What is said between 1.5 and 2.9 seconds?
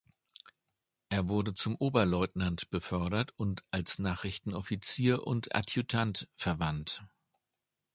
zum Oberleutnant